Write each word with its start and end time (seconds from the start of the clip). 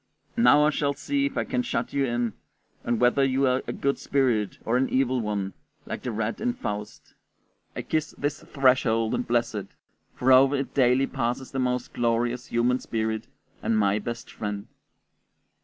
"Now 0.35 0.65
I 0.65 0.71
shall 0.71 0.93
see 0.95 1.27
if 1.27 1.37
I 1.37 1.43
can 1.43 1.61
shut 1.61 1.93
you 1.93 2.05
in, 2.05 2.33
and 2.83 2.99
whether 2.99 3.23
you 3.23 3.45
are 3.45 3.61
a 3.67 3.71
good 3.71 3.99
spirit 3.99 4.57
or 4.65 4.75
an 4.75 4.89
evil 4.89 5.21
one, 5.21 5.53
like 5.85 6.01
the 6.01 6.11
rat 6.11 6.41
in 6.41 6.53
Faust; 6.53 7.13
I 7.75 7.83
kiss 7.83 8.15
this 8.17 8.41
threshold 8.41 9.13
and 9.13 9.27
bless 9.27 9.53
it, 9.53 9.67
for 10.15 10.31
over 10.31 10.55
it 10.55 10.73
daily 10.73 11.05
passes 11.05 11.51
the 11.51 11.59
most 11.59 11.93
glorious 11.93 12.47
human 12.47 12.79
spirit 12.79 13.27
and 13.61 13.77
my 13.77 13.99
best 13.99 14.31
friend." 14.31 14.65